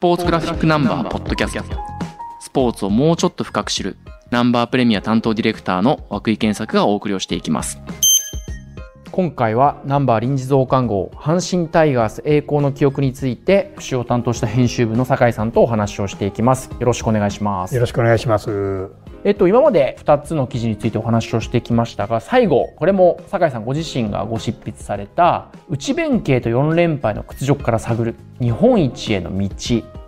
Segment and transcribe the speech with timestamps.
[0.00, 1.76] ポーツグラフィックナンバーポッドキャスト。
[2.40, 3.98] スポーツをもうちょっと深く知る。
[4.30, 7.82] ナンバープレミア担当ディレクターの涌井健作がお送りをしていきます。
[9.12, 16.70] 今回はナンバー臨時増刊号阪神タイガース栄光の記憶について復習を担当した編集部の酒井さんとお話をしていきます。
[16.80, 17.74] よろしくお願いします。
[17.74, 18.88] よろしくお願いします
[19.22, 29.48] えっと、今まで2つの記事についてお話をしてきましたが、最後、これも酒井さんご自身がご執筆された、内弁慶と4連敗の屈辱から探る日本一への道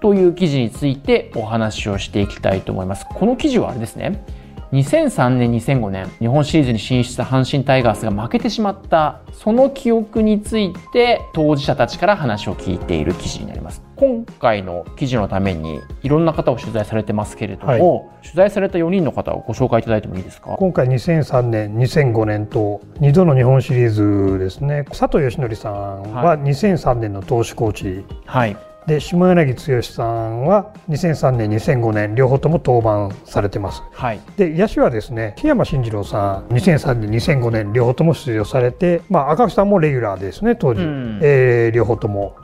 [0.00, 3.06] という記事についてお話をしていきたいと思います。
[3.06, 4.24] この記事はあれですね、
[4.72, 17.80] 2003年2005年日本シリーズに進出した阪神タイガースが負けてしまったその記憶について当事者たちから話を聞いている記事になります今回の記事のためにいろんな方を取材されてますけれども、はい、
[18.24, 20.56] 取材された4人の方をご紹介いただいてもいいですか？
[20.58, 24.86] 今回2003年2005年と2度の日本シリーズですね。
[24.88, 28.56] 佐藤義則さんは2003年の投手コーチ、はい
[28.86, 42.36] で下柳剛さんは2003年2005年両方とも登板されてます、はい、で野手はですね檜山慎次郎さん2003年2005年両方とも出場されて、まあ、赤木さんもレギュラーですね当時、うん、えー、両方とも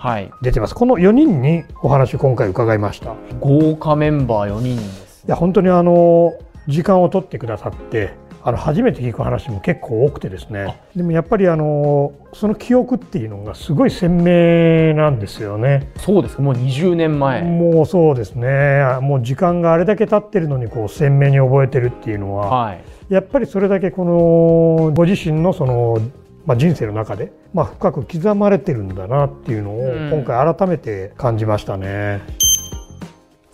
[0.43, 3.15] 出てます、はい、この4人にお話今回伺いました。
[3.41, 6.33] 豪華メンバー4人です、ね、いや本当にあの
[6.69, 8.15] 時間を取ってくださって
[8.49, 10.81] あの初めて聞く話も結構多くてですね。
[10.97, 15.93] でもやっぱりあのその記憶っていうのがすごい鮮明なんですよね。
[15.99, 17.43] そうですもう20年前。
[17.43, 18.99] もうそうですね。
[19.03, 26.01] もう時間があれだけ経ってるのにこう鮮明に覚えてるっていうのは、はい、やっぱりそれだけこのご自身のその
[26.47, 32.23] まあ、人生の中で、まあ、深く刻まれてるんだなっていうのを今回改めて感じましたね。
[32.43, 32.58] うん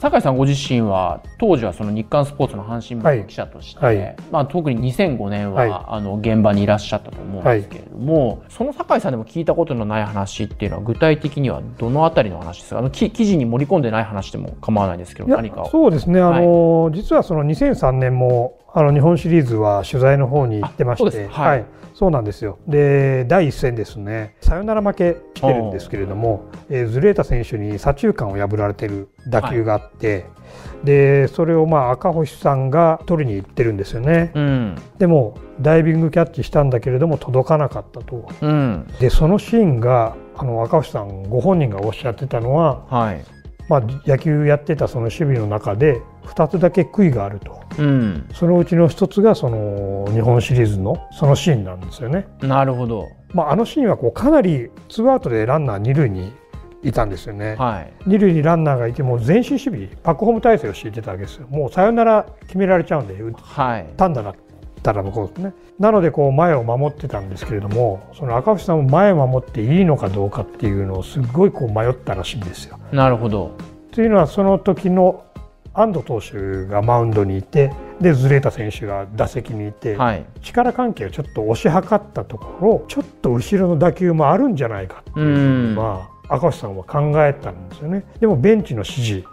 [0.04, 3.98] 酒井さんご自身は当時はその日刊スポーツの阪神部の記者として、はい。
[3.98, 12.80] はい、まあ、特に2005年は、はい、あの現場にいらっしゃったと思うんですけれども、その酒井さんでも聞いたことのない話っていうのは具体的にはどのあたりの話ですか？
[12.80, 16.20] あの記事に盛り込んでない話でも構わないですけど何かそうですね。
[16.20, 21.64] あの、実はその2003年もあの日本シリーズは取材の方に行ってまして、はい、
[21.94, 22.58] そうなんですよ。
[22.66, 24.34] で第一戦ですね。
[24.40, 30.18] サヨナラ負けしてるんですけれども、えー、ズレータ選手に左中間を破られてる打球があって、は
[30.82, 34.32] い、でそれをまあ赤星さんが取りに行ってるんですよね。
[34.34, 38.28] うん、でもダイビングキャッチしたんだけれども届かなかったと。
[38.40, 43.24] うん、でそのシーンがあの赤星さんご本人がおっしゃってたのは、はい、
[43.68, 52.26] まあ、野球やってたその守備の中で2つだけ悔いがあると、うん、そのうちの1つがその日本シリーズのそのシーンなんですよね。
[52.40, 56.32] なるほど、まあ、あのシーンはこうかなりツーアウトでランナー二塁に
[56.82, 61.46] いたんですよね、はい、二塁にランナーがいても前進守備バックホーム体制を敷いてたわけですよ。
[61.48, 64.34] もうサヨナラ決められちゃうんで、はい、単打だっ
[64.82, 72.78] たら向こうですねなのでこう前を守ってたんですけれどもその赤星さんも前を守っていいのかどうかっていうのをすごいこう迷ったらしいんですよ。
[72.92, 73.56] なるほど。
[73.90, 75.24] というのはその時の
[75.74, 88.04] 安藤投手がマウンドにいてでズレータ選手が打席にいて、はい、力関係をちょっと押し量ったところちょっと後ろの打球もあるんじゃないかっていうのは赤星さんは考えたんですよね。
[88.18, 89.24] でもベンチの指示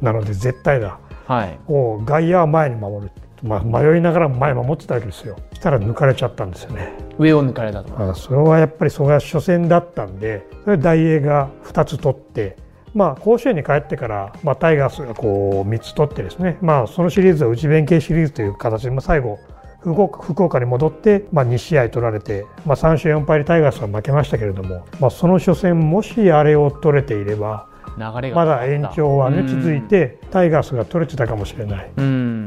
[0.00, 3.12] なので絶対だ、はい、外野は前に守る
[3.42, 5.36] まあ、迷いながら前守ってたわけですよ。
[5.54, 6.92] したら抜かれちゃったんですよね。
[7.18, 8.10] 上を抜かれたと。
[8.10, 12.56] あそれはやっぱりそれが初戦だったんでそれ大英が2つ取って
[12.94, 19.38] まあ、甲子園に帰ってから、まあ、タイガースがこう3つ取ってですね、まあ、そのシリーズは内弁慶シリーズという形で、まあ、最後
[19.80, 31.90] 福岡福岡に戻って、まあ、2試合取られて、まあ、3勝4敗でタイガースは負けましたけれども、まあ、その初戦もしあれを取れていれば流れがまだ延長はね続いてタイガースが取れてたかもしれない、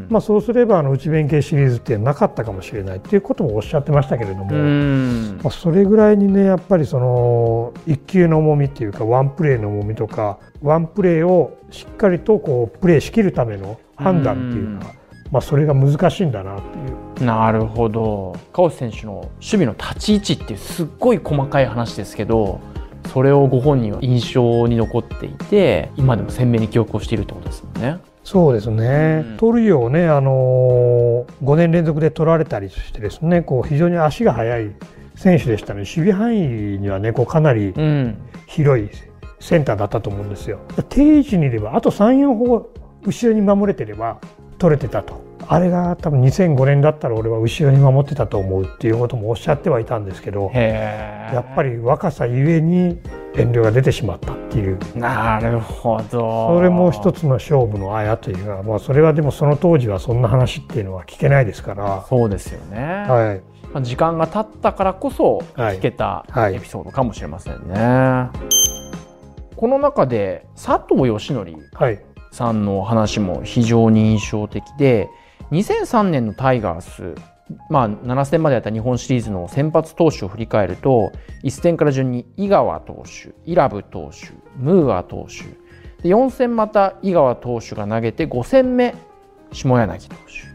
[0.09, 2.97] まあ、そうすればあの内弁慶シリーズってなかったかもしれない。
[2.97, 4.55] っていうこともおっしゃってましたけれども、
[5.43, 15.03] まあ、それぐらいにねやっぱりその一球の重みっていうかワンプレーの重みとかワンプレーをしっかりとこうプレーしきるための判断っていうか。
[15.31, 17.25] まあ、それが難しいんだなっていう。
[17.25, 18.35] なるほど。
[18.53, 22.59] 川内選手の守備の立ち位置っていうすっごい細かい話ですけど
[23.13, 27.99] それをご本人は印象に残っていて今でも鮮明に記憶をしているってことですもんね。
[28.23, 34.71] そうですね、うん、取るようね、あのー、5年連続で取られたりしてですねこう非常に足が速い
[35.15, 36.39] 選手でしたね守備範囲
[36.79, 37.73] にはねこうかなり
[38.47, 38.89] 広い
[39.39, 40.61] センターだったと思うんですよ。
[40.89, 42.71] 定位置にいればあと34歩
[43.05, 44.19] 後ろに守れてれば
[44.57, 52.99] 取れてたとあれが多分2005年だったら俺は後ろに守ってたと思うっていうこともおっしゃってはいたんですけどやっぱり若さゆえに
[53.35, 54.77] 遠慮が出てしまったっていう。
[54.95, 56.55] なるほど。
[56.55, 62.05] それも一つの勝負のあやというか、まあ、それはでもその当時はそんな話っていうのは聞けないですから。
[62.07, 63.33] そうですよね、は
[63.79, 67.73] い、時間が経ったからこそ聞けたエピソードかもしれませんね。
[67.73, 68.63] はい
[69.55, 72.03] この中で佐藤義則はい。
[72.33, 75.07] さんの話も非常に印象的で
[75.53, 77.15] 2003年のタイガース
[77.69, 81.11] まあ、7戦までやった日本シリーズの先発投手を振り返ると
[81.43, 85.43] 1戦から順に井川投手イラブ投手ムーア投手
[86.01, 88.95] で4戦また井川投手が投げて5戦目
[89.51, 90.53] 下柳投手。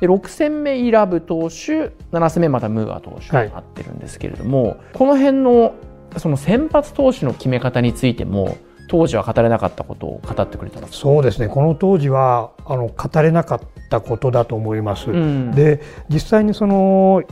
[0.00, 5.74] で6戦目イラブ投手7戦目またムーア投手になってるんですけれども、はい、この辺の
[6.16, 8.56] その先発投手の決め方についても
[8.88, 11.48] 当時は語れなかったことを語ってくれたそうですね。
[11.48, 15.10] この当時はあの語れなかったことだと思います。
[15.10, 17.22] うん、で実際にその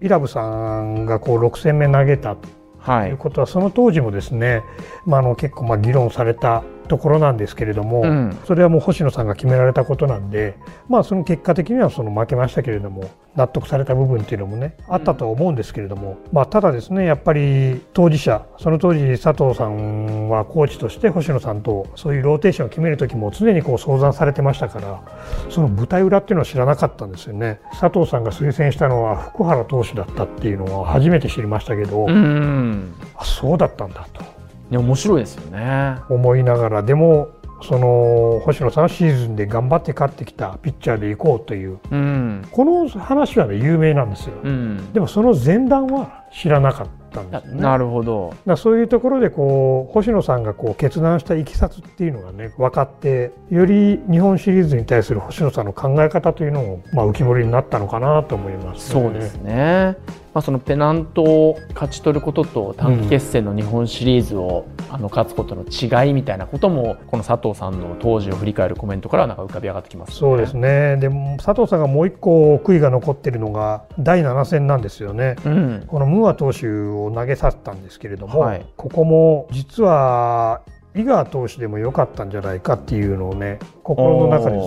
[0.00, 2.46] イラブさんがこう6戦目投げたと
[3.06, 4.62] いうことは、はい、その当時もですね、
[5.06, 10.56] まあ、あの結構まあ議論されたところなんですけれども、うん、それはもう星野さんが決められたことなんで、
[10.88, 25.02] まあ、その結果的にはその負けましたけれども納得された部分っていうのもねあったと思うんですけれども、まあ、ただですねやっぱり当事者その当時佐藤さんはコーチとして星野さんとそういうローテーションを決める時も常にこう相談されてましたから
[25.50, 27.60] その舞台裏っていうのは知らなかったんですよね。
[27.70, 32.06] 佐藤さんが推薦したのは福原投手だったっていうのは初めて知りましたけど、
[33.16, 34.37] あそうだったんだと。
[34.70, 35.96] ね、面白いですよね。
[36.08, 37.30] 思いながらでも
[37.62, 47.60] その星野さんシーズンで頑張って勝ってきたピッチャーでいこうという、うん、この話はね有名なんですよ、うん、でもその前段は知らなかったんですね。
[47.60, 48.34] なるほど。
[48.46, 59.96] だそういうところでこう星野さんがこう決断したいきさつっていうのがね分かってより日本シリーズに対する星野さんの考え方というのも、まあ、浮き彫りになったのかなと思います、ね、そうですね。
[60.34, 70.96] まあ、そのペナントを勝ち取ることと短期決戦の日本シリーズを、あの勝つことの違いみたいなこともこの佐藤さんの当時を振り返るコメントからなんか浮かび上がってきます、ね、そうですね。
[70.96, 80.62] でも佐藤さんがもう一個悔いが残っているのが第7戦なんですよね、うん、このムーア投手を投げさせたんですけれども、はい、ここも実は
[80.94, 84.58] 井川投手でも良かったんじゃないかっていうのをね心の中で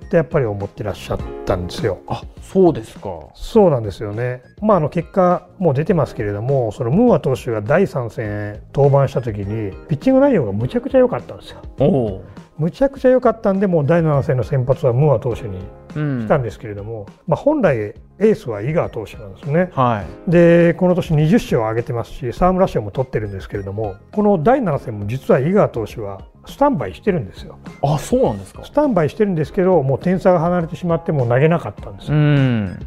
[0.00, 2.00] ずっとやっぱり思ってらっしゃったんですよ。
[2.08, 4.42] あそうですかそうなんですよね。
[4.60, 12.22] まああの結果もう出てますけれどもそのムーア投手が第3戦登板した時にピッチング内容がむちゃくちゃ良かったんですよ。
[12.58, 15.58] むちゃくちゃ良かったんでもう第7戦の先発はムーア投手に
[15.94, 27.58] したんですけれども、うん、まあ、本来エースは井川投手なんですね、はい、でこの年20勝を挙げてますし沢村賞も取ってるんですけれどもこの第7戦も実は井川投手はスタンバイしてるんですよ。
[27.82, 32.16] あそうなんですかスタンバイしてるんですけどもう点差が離れてしまっても投げなかったんですよ。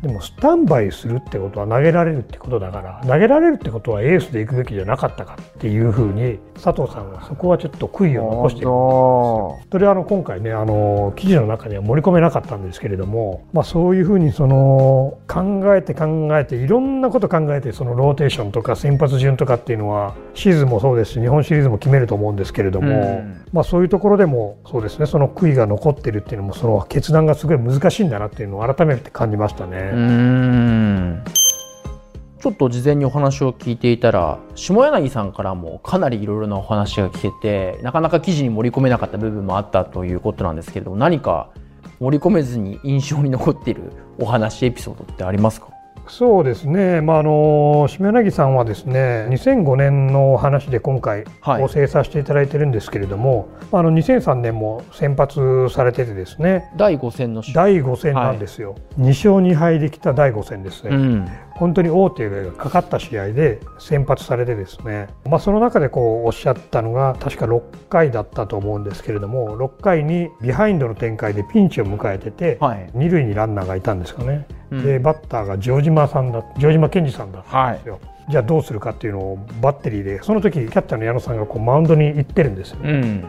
[0.01, 8.71] でもスタンバイするってことは投げられるってことだから投げられるってことはエースでいくべきじゃなかったかっていうふうに佐藤さんはそこはちょっと悔いを残しているん
[9.59, 23.23] ですそれはあの今回ねあの記事の中には盛り込めなかったんですけれども、まあ、そういうふうにその考えて考えていろんなこと考えてそのローテーションとか先発順とかっていうのはシーズンもそうですし日本シリーズも決めると思うんですけれども。
[23.53, 25.05] まあ、そういうところでもそうですね。
[25.05, 31.23] その悔いが残ってるっていうのもその決断がすごい難しいんだなっていうのを改めて感じましたね。
[32.39, 41.49] ちょっと事前にお話を聞いていたら下柳さんからもかなりいろいろなお話が聞けてなかなか記事に盛り込めなかった部分もあったということなんですけれども何か
[41.99, 45.74] 盛り込めずに印象に残っているお話エピソードってありますか？
[46.07, 56.69] そうですね、まあ、あの下柳さんはですね2005年の話で今回構成させていただいてるんですけれども、はい、あの2003年も先発されててですね。
[56.75, 74.47] 第5戦の第5戦なんですよ、はい、2勝2敗できた第5戦ですね、うん、本当に王手がかかった試合で先発されてですね、まあ、その中でこうおっしゃったのが確か6回だったと思うんですけれども6回にビハインドの展開でピンチを迎えてて、はい、2塁にランナーがいたんですかね。
[74.71, 83.23] でバッターが城島さんだ城島健二さんだったんですよ、はい、じゃあどうするかっていうのをバッテリーでその時キャッチャーの矢野さんがこうマウンドに行ってるんですよ、うん、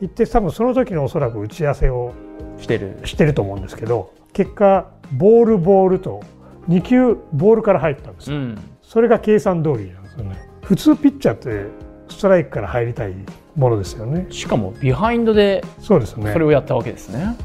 [0.00, 2.14] 行って多分その時のおそらく打ち合わせを
[2.58, 3.00] してる。
[3.04, 6.22] してると思うんですけど結果ボールボールと
[6.68, 10.48] 2球ボールから入ったんですよ、うん、それが計算通りなんですよね。
[10.62, 11.66] 普通ピッチャーって
[12.08, 13.14] ストライクから入りたい
[13.56, 14.26] ものですよね。
[14.30, 16.32] しかもビハインドでそうですね。
[16.32, 17.36] それをやったわけですね。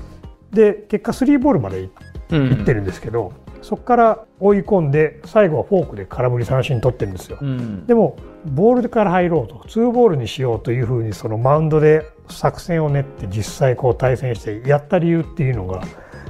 [0.51, 1.89] で結果3ボールまでいっ
[2.37, 15.83] いってるんですけど、うん、そこから追い込んで最後はフォークで空振り三振取ってるんですよ、うん、でもボールから入ろうとツーボールにしようというふうにそのマウンドで作戦を練って実際こう対戦してやった理由っていうのが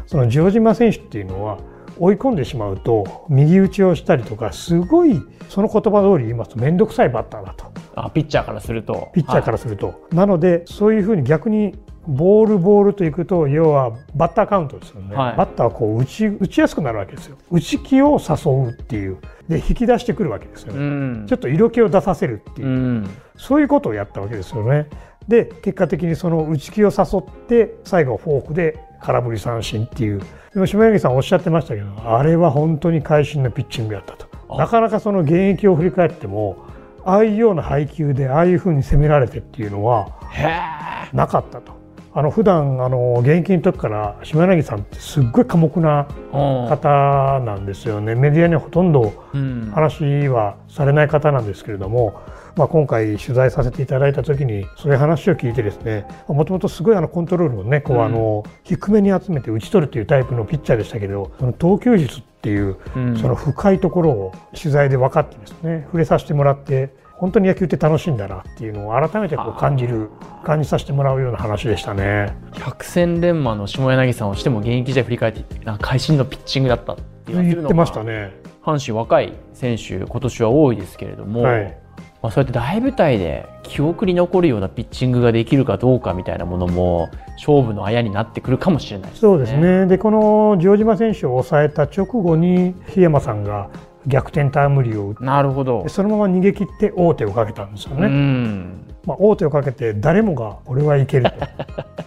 [0.05, 1.59] その城島選手っていうのは
[1.99, 7.71] 追い込んでしまうと右打ちをしたりとかすごいその言葉通り言いますと面倒くさいバッターだと。
[7.95, 9.11] あピッチャーからすると。
[9.13, 11.75] ピッチャーからすると、はい、なのでそういうふうに逆に
[12.07, 17.37] ボールボールといくと要はバッターカウントですよね、はい、バッターはこう打ち打ちやすくなるわけですよ。
[17.51, 19.17] 打ち気を誘うっていう。
[19.47, 21.25] で引き出してくるわけですよね、うん。
[21.27, 23.09] ちょっと色気を出させるっていう、うん。
[23.35, 24.87] そういうことをやったわけですよね。
[25.27, 30.21] で結果的にその打ち気を誘って最後フォークで空振り三振っていう。
[30.53, 34.27] でも下柳さんおっしゃってましたけどあれは本当に会心のピッチングやったと。
[34.49, 34.57] あ。
[34.57, 36.57] なかなかその現役を振り返っても
[37.05, 41.15] ああいうような配球でああいうふうに攻められてっていうのはへえ。
[41.15, 41.82] なかったと。
[42.15, 48.13] あの普段あの現役の時から下柳さんってすっごい寡黙な方なんですよね。
[48.13, 49.71] メディアにはほとんどうん。
[49.73, 52.21] 話はされない方なんですけれども、
[52.55, 58.03] まあ、今回取材させていただいた時にそういう話を聞いてですねもともとすごいあのコントロールをねこううん。
[58.05, 63.17] あの低めに集めて打ち取るというタイプのピッチャーでしたけどその投球術っていううん。
[63.17, 66.93] その深いところを取材で分かってですね触れさせてもらって
[67.23, 70.09] 本当に野球って楽しいんだなっていうのを改めてこう感じる
[70.43, 72.35] 感じさせてもらうような話でしたね。
[72.51, 75.45] 百戦錬磨の下柳さんをしても現役時代振り返って
[75.79, 78.33] 会心のピッチングだったって言ってましたね。
[78.61, 81.77] 阪神若い選手今年は多いですけれども、はい
[82.21, 89.21] まあ、そうやって大舞台で記憶に残るようなピッチングができるかどうかみたいなものも勝負のあやになってくるかもしれないですね。
[89.21, 89.85] そうですね。
[89.85, 93.69] で、この城島選手を抑えた直後に檜山さんが
[94.07, 95.89] 逆転タイムリーを打っなるほどて、。
[95.89, 98.07] そのまま逃げ切って王手をかけたんですようね。
[98.07, 98.85] ん。
[99.05, 101.31] まあ、王手をかけて誰もが俺はいけると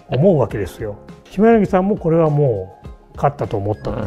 [0.08, 0.96] 思うわけですよ。
[1.30, 2.86] 島柳さんもこれはもう
[3.16, 4.06] 勝ったと思ったうん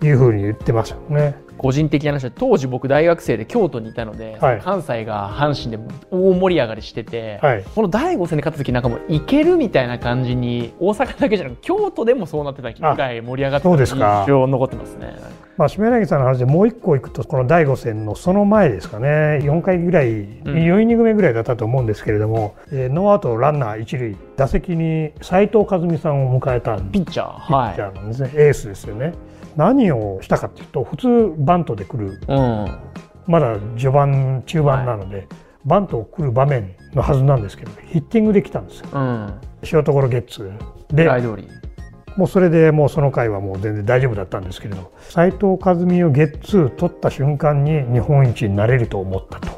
[0.00, 1.34] というふうに言ってますよね。
[1.56, 7.64] 個人的な話で当時僕大学生で京都にいたので、はい関西が阪神で大盛り上がりしてて、はい。
[7.74, 15.14] この第5戦で勝った時なんかもういけるみたいな感じに大阪だけじゃなく京都でもそうなってたぐらい盛り上がってた印象残ってますね。
[15.56, 29.14] まあ、島柳さんの話でもう一個いくとこの第5戦のその前ですかね4回ぐらい、4イニング目ぐらいだったと思うんですけれども、えーノーアウトランナー一塁打席に斉藤和美さんを迎えたピッチャー、ピッチはャーなんですね、エースですよね。
[29.56, 32.16] 何をしたかっていうと普通バントで来るい。
[32.28, 32.78] うん。
[33.26, 35.26] まだ序盤中盤なので、
[35.64, 39.40] バントを来る場面のはずなんですけどヒッティングできたんですようん。
[39.64, 41.04] ショートゴロゲッツーで。
[42.16, 49.48] もうそれでもうその回はもう全然大丈夫だったんですけれど斉藤和美をゲッツー取った瞬間に日本一になれると思ったと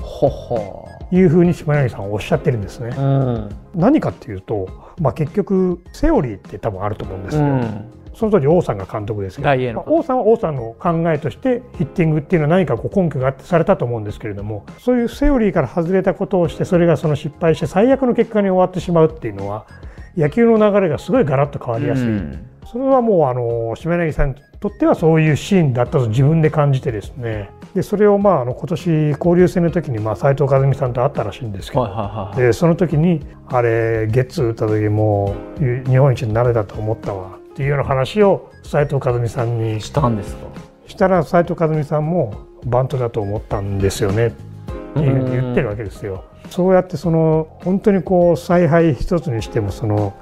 [0.00, 0.88] ほほ。
[1.10, 2.88] いうふうに島柳さんはおっしゃってるんですね。
[2.96, 3.48] うん。
[3.74, 4.66] 何かっていうと、
[4.98, 7.42] まあ、結局セオリーって多分あると思うんですよ。
[7.42, 8.01] うん。
[8.14, 19.66] その当時王さんが監督ですけど、まあ王さんは王さんの考えとしてヒッティングっていうのは何かこう根拠があってされたと思うんですけれどもそういうセオリーから外れたことをしてそれがその失敗して最悪の結果に終わってしまうっていうのは
[20.16, 22.46] 野球の流れがすごいガラッと変わりやすい、うん。
[22.66, 27.50] それはもうあの島柳さんにとってはそういうシーンだったと自分で感じてですね。
[27.74, 32.48] でそれをまああの今年交流戦の時にまあ斉藤和美さんと会ったらしいんですけど、はいはいはい。
[32.48, 40.46] でその時にあれゲッツー打った時もう日本一になれたと思ったわっていうような話を斉藤和美さんにしたんですか？
[40.86, 44.30] したら斉藤和美さんもバントだと思ったんですよねっ
[44.94, 46.24] ていうふうに言ってるわけですよ。
[46.50, 50.14] そうやってその本当にこう采配一つにしてもその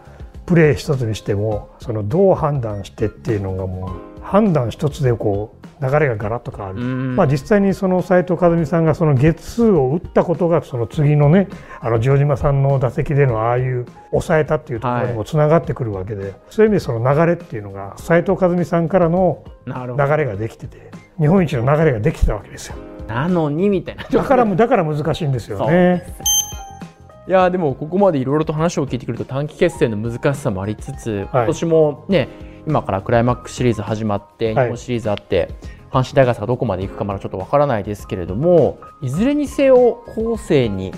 [0.46, 6.80] プレー一つにしてもそのどう判断してっていうのがもう判断一つでこう流れがガラッと変わる。
[6.80, 11.48] うんまあ、実際にその斉藤和美さんがそのゲッツーを打ったことがその次のね
[11.80, 19.44] あの城島さんの打席でのああいう抑えたっていうところにもつながってくるわけで、そういう意味でその流れっていうのが斉藤和美さんからの。
[19.66, 24.04] 流れができてて日本一の流れができてたわけですよなのにみたいな。
[24.04, 26.02] だからだから難しいんですよね。
[27.28, 32.28] いやーでもここまでいろいろと話を聞いてくると短期決戦の難しさもありつつ、今年もね
[32.66, 34.68] 今からクライマックスシリーズ始まって日はい。
[34.68, 35.48] 本シリーズあって、
[35.90, 40.92] 阪神タイガースがどこまで行くかまだちょっとわからないですけれどもいずれにせよ後世に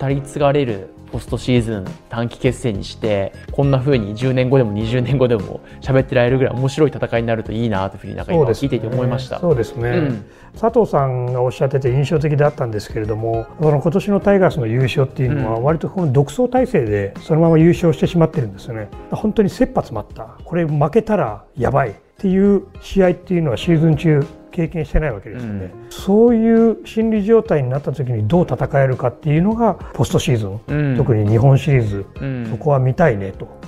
[0.00, 9.40] 語り継がれるポストシーズン短期決戦にしてこんな風に10年後でも20年後でも喋ってられるぐらい面白い戦いになるといいなというふうになんか今聞いていて思いました。
[9.40, 10.24] そうですね、うん。
[10.58, 15.64] 佐藤さんがおっしゃってて印象的だったんですけれどもこの今年のタイガースの優勝っていうのはうん。
[15.64, 18.88] 割とこの独走体制でそのまま優勝してしまってるんですよね。
[19.10, 20.38] 本当に切羽詰まった。
[20.44, 30.96] これ負けたらやばいっていう試合っていうのはシーズン中経験してないわけですよね、そういう心理状態になった時にどう戦えるかっていうのがポストシーズン、うん。
[30.96, 32.46] 特に日本シリーズ、うん。
[32.50, 33.58] そこは見たいねと。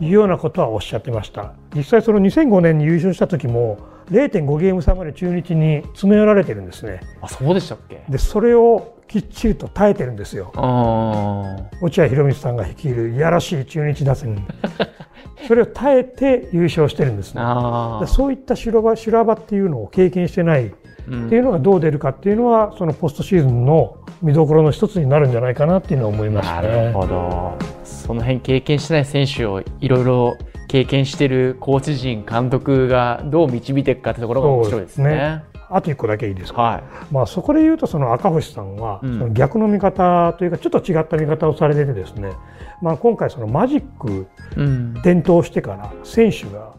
[0.00, 1.52] いうようなことはおっしゃってました。
[1.74, 3.78] 実際その2005年に優勝した時も
[4.10, 7.00] 0.5ゲーム差まで中日に詰め寄られてるんですね。
[7.20, 8.02] あそうでしたっけ？
[8.08, 10.50] でそれをきっちりと耐えてるんですよ。
[10.56, 14.46] あ落合博満さんが率いるいやらしい中日打線。
[15.46, 18.00] それを耐えて優勝してるんですー。
[18.00, 20.66] ねそういった修羅場修羅場っていうのを経験してない。
[20.68, 20.70] っ
[21.08, 21.28] うん。
[21.28, 26.92] ていうのがどう出るかっていうのはそのポストシーズンの見どころの一つになるんじゃないかなっていうのは思いましたなるね。
[26.92, 27.52] ほど。
[27.84, 30.36] その辺経験してない選手をいろいろ
[30.68, 35.42] 経験してるコーチ陣、監督がどう導いていくかってところが面白いですね。
[35.74, 42.32] あと1個だけいいですか、はいまあ、そこで言うとその赤星さんは、うんその逆の見方というかちょっと違った見方をされててですね、
[42.80, 44.26] まあ、今回そのマジック
[44.56, 46.74] うん伝統してから選手が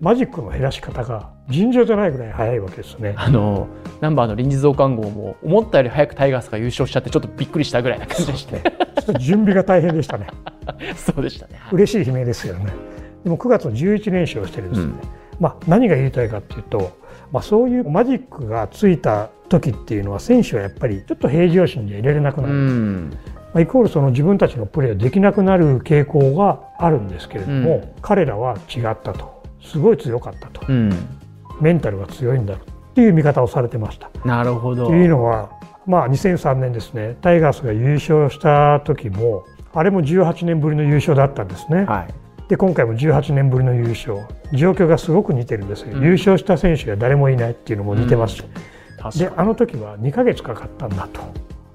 [0.00, 3.14] マジックの減らし方が尋常じゃないぐらい早いわけですね。
[3.16, 3.68] あの
[4.00, 10.26] ナンバーの臨時増刊号も思ったより早くタイガースが優勝しちゃってちょっとびっくりしたぐらいな感じでしてちょっと準備が大変でしたね。
[10.96, 11.60] そうでしたね。
[11.72, 12.66] 嬉しい悲鳴ですよね。
[13.22, 16.96] でも9月の11連勝してるですね、うんまあ、何が言いたいかっていうと、
[17.34, 23.10] まあ、そういうマジックがついた時っていうのは選手はやっぱりちょっと平常心で入れれなくなうる、ん。
[23.52, 28.02] まあ、イコールその自分たちのプレーができなくなる傾向があるんですけれども、うん。
[28.02, 29.42] 彼らは違ったと。
[29.60, 30.64] すごい強かったと。
[30.68, 30.92] うん。
[31.60, 32.58] メンタルが強いんだっ
[32.94, 34.10] ていう見方をされてました。
[34.24, 34.86] なるほど。
[34.86, 35.50] というのは、
[35.86, 37.16] まあ、2003年ですね。
[37.20, 41.84] タイガースが優勝した時もあれも18年ぶりの優勝だったんですね。
[41.84, 44.18] はいで今回も18年ぶりの優勝。
[44.52, 46.04] 状況がすごく似てるんですよ、うん。
[46.04, 48.36] 優勝した選手が誰もいないっていうのも似てます。
[48.36, 48.48] し、で
[48.98, 51.20] 確かあの時は2ヶ月かかったんだと。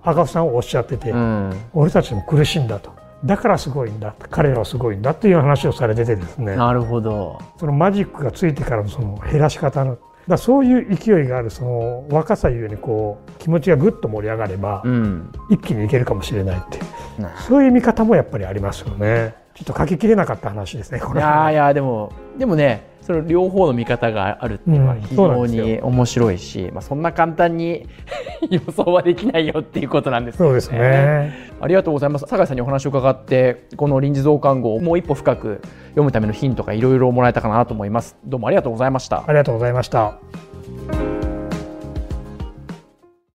[0.04, 1.54] 赤星さんはおっしゃってて、にうん。
[1.74, 2.92] 俺たちも苦しいんだと。
[3.26, 4.16] だからすごいんだ。
[4.30, 6.56] 彼らはすごいんだっていう話をされててですね。
[6.56, 7.40] なるほど。
[7.60, 9.98] そのマジックがついてからのその減らし方の。
[10.28, 15.32] だそういう勢いがあるその若さゆえにこう気持ちがぐっと盛り上がれば、うん。
[15.50, 16.80] 一気にいけるかもしれないって。
[17.22, 27.88] なそういう見方もやっぱりありますよねちょっと書ききれなかった話ですねいやーいやーでもでもねその両方の見方があるっていうのはうん非常に面白いし、まあ、そんな簡単に
[28.50, 31.50] 予想はできないよっていうことなんですよそうですね。
[31.60, 32.25] ありがとうございます。
[32.28, 38.16] 酒井さんにお話を伺ってこの臨時増刊号をもう一歩深く読むためのヒントがいろいろもらえたかなと思います。
[38.25, 39.24] どうもありがとうございました。
[39.25, 41.19] ありがとうございました。